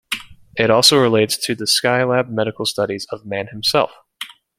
[0.55, 3.91] It also relates to the Skylab medical studies of man himself.